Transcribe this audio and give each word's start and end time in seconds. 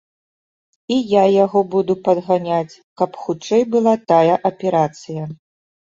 І 0.93 0.97
я 1.09 1.23
яго 1.43 1.61
буду 1.75 1.93
падганяць, 2.09 2.73
каб 3.03 3.11
хутчэй 3.27 3.63
была 3.77 3.93
тая 4.13 4.35
аперацыя. 4.53 5.23